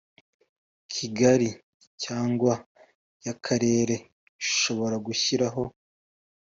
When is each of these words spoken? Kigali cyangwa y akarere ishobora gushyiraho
Kigali 0.93 1.49
cyangwa 2.03 2.53
y 3.25 3.29
akarere 3.33 3.95
ishobora 4.43 4.95
gushyiraho 5.05 5.63